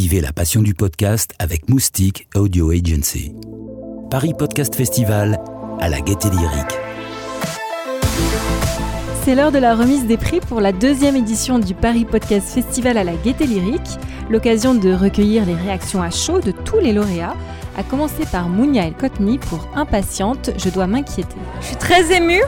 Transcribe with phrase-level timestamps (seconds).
[0.00, 3.34] Vivez la passion du podcast avec Moustique Audio Agency.
[4.12, 5.40] Paris Podcast Festival
[5.80, 6.78] à la gaieté lyrique.
[9.24, 12.96] C'est l'heure de la remise des prix pour la deuxième édition du Paris Podcast Festival
[12.96, 13.98] à la gaieté lyrique,
[14.30, 17.34] l'occasion de recueillir les réactions à chaud de tous les lauréats,
[17.76, 21.38] à commencer par Mounia El Kotni pour Impatiente, je dois m'inquiéter.
[21.60, 22.44] Je suis très émue.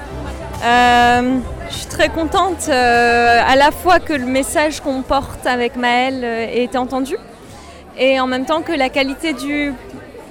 [0.64, 1.38] Euh,
[1.68, 6.22] je suis très contente euh, à la fois que le message qu'on porte avec Maëlle
[6.22, 7.16] euh, ait été entendu
[8.00, 9.72] et en même temps que la qualité du,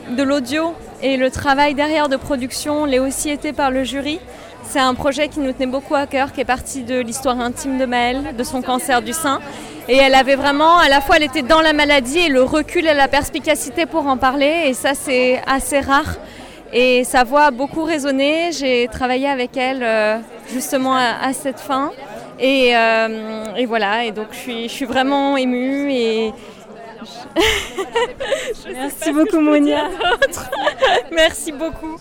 [0.10, 4.20] de l'audio et le travail derrière de production l'ait aussi été par le jury.
[4.64, 7.78] C'est un projet qui nous tenait beaucoup à cœur, qui est parti de l'histoire intime
[7.78, 9.40] de Maëlle, de son cancer du sein.
[9.88, 12.86] Et elle avait vraiment, à la fois, elle était dans la maladie et le recul
[12.86, 14.66] et la perspicacité pour en parler.
[14.68, 16.18] Et ça, c'est assez rare.
[16.74, 18.52] Et sa voix a beaucoup résonné.
[18.52, 20.18] J'ai travaillé avec elle euh,
[20.52, 21.92] justement à, cette fin.
[22.40, 25.92] Et, euh, et, voilà, et donc je suis, je suis vraiment émue.
[25.92, 26.34] Et...
[28.72, 29.90] Merci beaucoup Monia.
[31.12, 31.98] Merci beaucoup.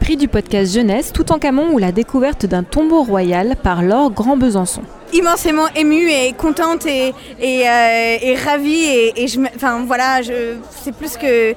[0.00, 4.10] Prix du podcast jeunesse, tout en Camon ou la découverte d'un tombeau royal par Laure
[4.10, 9.84] Grand Besançon immensément émue et contente et, et, euh, et ravie et, et je, enfin
[9.86, 11.54] voilà, c'est plus que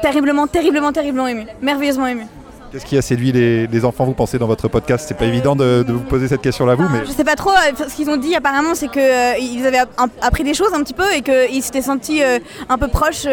[0.00, 2.26] terriblement, terriblement, terriblement ému, merveilleusement ému.
[2.74, 5.04] Qu'est-ce qui a séduit les, enfants, vous pensez, dans votre podcast?
[5.06, 7.06] C'est pas évident de, vous poser cette question-là, vous, mais...
[7.06, 7.52] Je sais pas trop.
[7.52, 9.84] Euh, ce qu'ils ont dit, apparemment, c'est qu'ils euh, avaient
[10.20, 13.28] appris des choses un petit peu et qu'ils s'étaient sentis euh, un peu proches.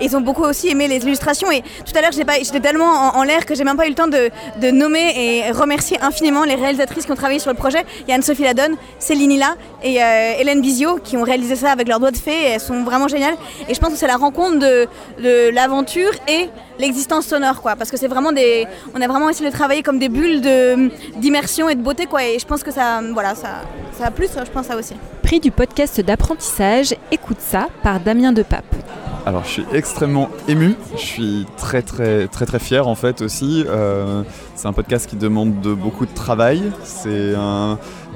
[0.00, 1.48] ils ont beaucoup aussi aimé les illustrations.
[1.52, 4.08] Et tout à l'heure, j'étais tellement en, l'air que j'ai même pas eu le temps
[4.08, 7.84] de, nommer et remercier infiniment les réalisatrices qui ont travaillé sur le projet.
[8.00, 9.98] Il y a Anne-Sophie Ladonne, Céline Hila et
[10.40, 12.46] Hélène Bizio qui ont réalisé ça avec leurs doigts de fée.
[12.46, 13.36] elles sont vraiment géniales.
[13.68, 16.48] Et je pense que c'est la rencontre de l'aventure et
[16.80, 17.76] l'existence sonore, quoi.
[17.76, 20.40] Parce que c'est vraiment des, on a vraiment essayé de travailler comme des bulles
[21.16, 22.24] d'immersion et de beauté, quoi.
[22.24, 23.62] Et je pense que ça, voilà, ça,
[23.98, 24.94] ça a plus, je pense ça aussi.
[25.22, 28.64] Prix du podcast d'apprentissage, écoute ça par Damien Depape.
[29.24, 33.64] Alors je suis extrêmement ému, je suis très très très très fier en fait aussi.
[33.68, 34.22] Euh,
[34.56, 36.62] c'est un podcast qui demande de beaucoup de travail.
[36.82, 37.34] C'est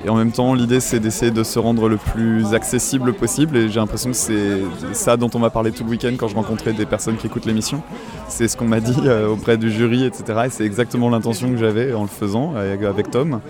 [0.05, 3.57] et en même temps, l'idée, c'est d'essayer de se rendre le plus accessible possible.
[3.57, 4.61] Et j'ai l'impression que c'est
[4.93, 7.47] ça dont on m'a parlé tout le week-end quand je rencontrais des personnes qui écoutent
[7.47, 7.83] l'émission.
[8.29, 10.43] C'est ce qu'on m'a dit euh, auprès du jury, etc.
[10.47, 13.41] Et c'est exactement l'intention que j'avais en le faisant avec Tom.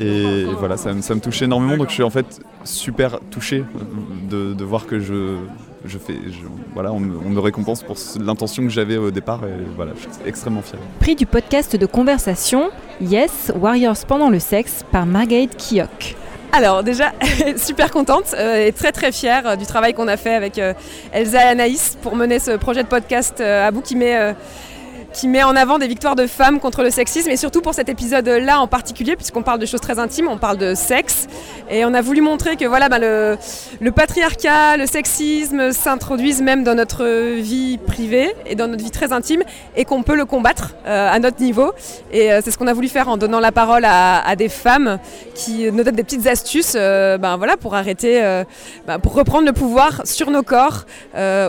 [0.00, 1.76] Et voilà, ça, me touche énormément.
[1.76, 3.64] Donc je suis en fait super touché
[4.28, 5.36] de, voir que je,
[5.84, 6.16] je fais.
[6.74, 9.40] voilà, on me, récompense pour l'intention que j'avais au départ.
[9.44, 10.78] Et voilà, je suis extrêmement fier.
[11.00, 12.70] Prix du podcast de conversation
[13.00, 16.16] Yes, Warriors pendant le sexe par Margaret Kiok.
[16.54, 17.12] Alors déjà,
[17.56, 20.74] super contente euh, et très très fière euh, du travail qu'on a fait avec euh,
[21.10, 24.34] Elsa et Anaïs pour mener ce projet de podcast à bout qui met
[25.12, 27.88] qui met en avant des victoires de femmes contre le sexisme et surtout pour cet
[27.88, 31.26] épisode-là en particulier puisqu'on parle de choses très intimes, on parle de sexe.
[31.70, 33.36] Et on a voulu montrer que voilà, bah, le,
[33.90, 37.04] patriarcat, le sexisme s'introduisent même dans notre
[37.38, 39.42] vie privée et dans notre vie très intime
[39.76, 41.72] et qu'on peut le combattre euh, à notre niveau.
[42.12, 44.98] Et euh, c'est ce qu'on a voulu faire en donnant la parole à, des femmes
[45.34, 48.20] qui nous donnent des petites astuces euh, bah, voilà, pour arrêter,
[48.86, 50.84] bah, pour reprendre le pouvoir sur nos corps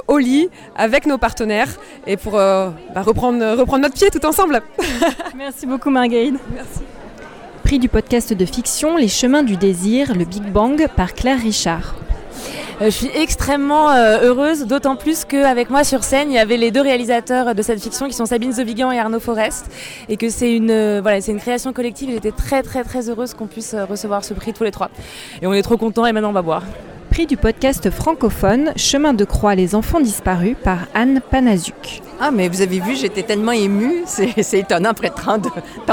[0.08, 1.70] au lit avec nos partenaires
[2.08, 4.62] et pour reprendre reprendre notre pied tout ensemble.
[5.36, 6.36] Merci beaucoup Marguerite.
[6.54, 6.82] Merci.
[7.64, 11.96] Prix du podcast de fiction Les chemins du désir, le Big Bang par Claire Richard.
[12.82, 16.58] Euh, je suis extrêmement euh, heureuse, d'autant plus qu'avec moi sur scène, il y avait
[16.58, 19.72] les deux réalisateurs de cette fiction qui sont Sabine Zovigan et Arnaud Forest,
[20.10, 22.10] et que c'est une, euh, voilà, c'est une création collective.
[22.12, 24.90] J'étais très très très heureuse qu'on puisse recevoir ce prix tous les trois.
[25.42, 26.64] Et on est trop contents et maintenant on va boire.
[27.10, 32.03] Prix du podcast francophone Chemin de croix les enfants disparus par Anne Panazuk.
[32.20, 34.04] Ah, mais vous avez vu, j'étais tellement émue.
[34.06, 35.38] C'est étonnant après tant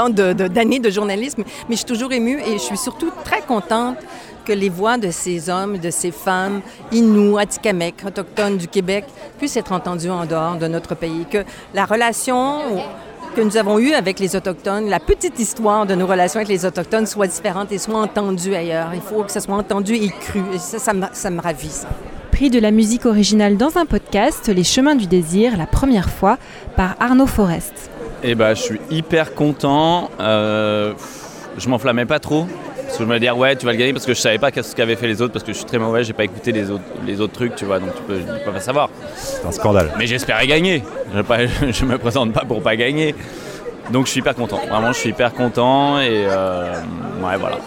[0.09, 1.43] d'années de, de, de, journalisme.
[1.67, 3.97] Mais je suis toujours émue et je suis surtout très contente
[4.45, 6.61] que les voix de ces hommes, de ces femmes,
[6.91, 9.05] Inuits, Atikamekw, autochtones du Québec,
[9.37, 11.25] puissent être entendues en dehors de notre pays.
[11.29, 11.43] Que
[11.73, 12.59] la relation
[13.35, 16.65] que nous avons eue avec les Autochtones, la petite histoire de nos relations avec les
[16.65, 18.91] Autochtones soit différente et soit entendue ailleurs.
[18.93, 20.41] Il faut que ça soit entendu et cru.
[20.53, 21.87] Et ça, ça, me, ça me ravit, ça
[22.49, 26.37] de la musique originale dans un podcast, Les Chemins du Désir, la première fois,
[26.75, 27.91] par Arnaud Forest.
[28.23, 30.09] Eh ben, je suis hyper content.
[30.19, 30.93] Euh,
[31.57, 32.47] je m'enflammais pas trop.
[32.75, 34.51] Parce que je me disais, ouais, tu vas le gagner parce que je savais pas
[34.51, 36.69] ce qu'avaient fait les autres, parce que je suis très mauvais, j'ai pas écouté les
[36.69, 38.89] autres, les autres trucs, tu vois, donc tu peux, peux pas savoir.
[39.15, 39.91] C'est un scandale.
[39.97, 40.83] Mais j'espérais gagner.
[41.15, 43.15] Je, pas, je me présente pas pour pas gagner.
[43.91, 44.59] Donc je suis hyper content.
[44.69, 46.73] Vraiment, je suis hyper content et euh,
[47.23, 47.57] ouais, voilà.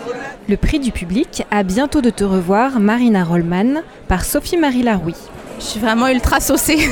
[0.48, 5.14] Le prix du public, à bientôt de te revoir, Marina Rollman, par Sophie-Marie Laroui.
[5.58, 6.78] Je suis vraiment ultra saucée.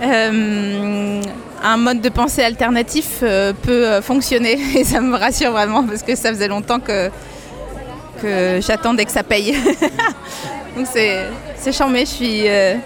[0.00, 1.20] Euh,
[1.60, 6.14] un mode de pensée alternatif euh, peut fonctionner et ça me rassure vraiment parce que
[6.14, 7.10] ça faisait longtemps que,
[8.22, 9.56] que j'attendais que ça paye.
[10.76, 11.24] Donc c'est
[11.56, 12.76] c'est charmé, je suis euh,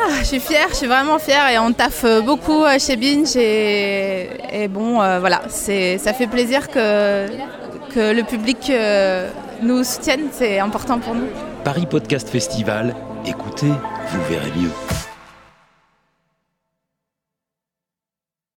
[0.00, 3.36] ah, je suis fière, je suis vraiment fière et on taffe beaucoup euh, chez Binge
[3.36, 7.26] et, bon euh, voilà, ça fait plaisir que
[7.94, 9.30] que le public euh,
[9.62, 11.28] nous soutienne, c'est important pour nous.
[11.64, 12.94] Paris Podcast Festival,
[13.24, 13.72] écoutez,
[14.10, 15.05] vous verrez mieux.